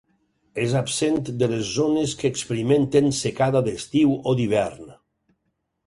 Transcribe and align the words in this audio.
És 0.61 0.71
absent 0.79 1.19
de 1.41 1.49
les 1.51 1.67
zones 1.75 2.17
que 2.23 2.31
experimenten 2.35 3.13
secada 3.21 3.65
d'estiu 3.69 4.19
o 4.33 4.39
d'hivern. 4.41 4.95